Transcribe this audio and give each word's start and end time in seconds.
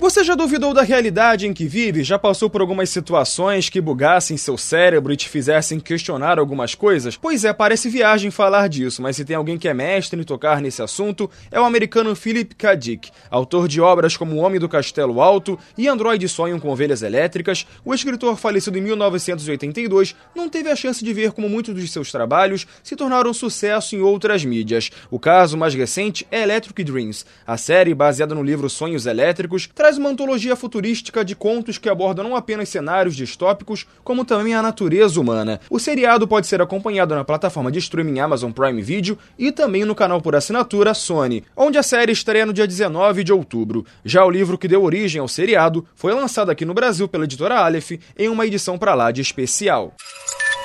Você 0.00 0.24
já 0.24 0.34
duvidou 0.34 0.72
da 0.72 0.80
realidade 0.80 1.46
em 1.46 1.52
que 1.52 1.66
vive? 1.66 2.02
Já 2.02 2.18
passou 2.18 2.48
por 2.48 2.62
algumas 2.62 2.88
situações 2.88 3.68
que 3.68 3.82
bugassem 3.82 4.34
seu 4.38 4.56
cérebro 4.56 5.12
e 5.12 5.16
te 5.16 5.28
fizessem 5.28 5.78
questionar 5.78 6.38
algumas 6.38 6.74
coisas? 6.74 7.18
Pois 7.18 7.44
é, 7.44 7.52
parece 7.52 7.90
viagem 7.90 8.30
falar 8.30 8.66
disso, 8.70 9.02
mas 9.02 9.16
se 9.16 9.26
tem 9.26 9.36
alguém 9.36 9.58
que 9.58 9.68
é 9.68 9.74
mestre 9.74 10.18
em 10.18 10.24
tocar 10.24 10.62
nesse 10.62 10.80
assunto, 10.80 11.30
é 11.50 11.60
o 11.60 11.66
americano 11.66 12.16
Philip 12.16 12.54
K. 12.54 12.74
Dick. 12.76 13.10
Autor 13.30 13.68
de 13.68 13.78
obras 13.78 14.16
como 14.16 14.36
O 14.36 14.38
Homem 14.38 14.58
do 14.58 14.70
Castelo 14.70 15.20
Alto 15.20 15.58
e 15.76 15.86
Android 15.86 16.26
Sonham 16.30 16.58
com 16.58 16.70
Ovelhas 16.70 17.02
Elétricas, 17.02 17.66
o 17.84 17.92
escritor 17.92 18.38
falecido 18.38 18.78
em 18.78 18.80
1982 18.80 20.16
não 20.34 20.48
teve 20.48 20.70
a 20.70 20.76
chance 20.76 21.04
de 21.04 21.12
ver 21.12 21.32
como 21.32 21.46
muitos 21.46 21.74
dos 21.74 21.92
seus 21.92 22.10
trabalhos 22.10 22.66
se 22.82 22.96
tornaram 22.96 23.34
sucesso 23.34 23.94
em 23.94 24.00
outras 24.00 24.46
mídias. 24.46 24.90
O 25.10 25.18
caso 25.18 25.58
mais 25.58 25.74
recente 25.74 26.26
é 26.30 26.40
Electric 26.40 26.82
Dreams. 26.84 27.26
A 27.46 27.58
série, 27.58 27.94
baseada 27.94 28.34
no 28.34 28.42
livro 28.42 28.70
Sonhos 28.70 29.04
Elétricos, 29.04 29.68
traz 29.74 29.89
traz 29.90 29.98
uma 29.98 30.10
antologia 30.10 30.54
futurística 30.54 31.24
de 31.24 31.34
contos 31.34 31.76
que 31.76 31.88
abordam 31.88 32.22
não 32.22 32.36
apenas 32.36 32.68
cenários 32.68 33.16
distópicos, 33.16 33.84
como 34.04 34.24
também 34.24 34.54
a 34.54 34.62
natureza 34.62 35.20
humana. 35.20 35.60
O 35.68 35.80
seriado 35.80 36.28
pode 36.28 36.46
ser 36.46 36.62
acompanhado 36.62 37.12
na 37.12 37.24
plataforma 37.24 37.72
de 37.72 37.80
streaming 37.80 38.20
Amazon 38.20 38.52
Prime 38.52 38.80
Video 38.80 39.18
e 39.36 39.50
também 39.50 39.84
no 39.84 39.92
canal 39.92 40.20
por 40.20 40.36
assinatura 40.36 40.94
Sony, 40.94 41.42
onde 41.56 41.76
a 41.76 41.82
série 41.82 42.12
estreia 42.12 42.46
no 42.46 42.52
dia 42.52 42.68
19 42.68 43.24
de 43.24 43.32
outubro. 43.32 43.84
Já 44.04 44.24
o 44.24 44.30
livro 44.30 44.56
que 44.56 44.68
deu 44.68 44.84
origem 44.84 45.20
ao 45.20 45.26
seriado 45.26 45.84
foi 45.96 46.14
lançado 46.14 46.50
aqui 46.50 46.64
no 46.64 46.72
Brasil 46.72 47.08
pela 47.08 47.24
editora 47.24 47.58
Aleph 47.58 47.90
em 48.16 48.28
uma 48.28 48.46
edição 48.46 48.78
para 48.78 48.94
lá 48.94 49.10
de 49.10 49.20
especial. 49.20 49.92